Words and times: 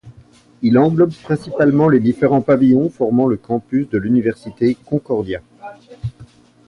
Il 0.63 0.79
englobe 0.79 1.13
principalement 1.13 1.87
les 1.87 1.99
différents 1.99 2.41
pavillons 2.41 2.89
formant 2.89 3.27
le 3.27 3.37
campus 3.37 3.87
de 3.89 3.99
l'Université 3.99 4.73
Concordia. 4.73 5.41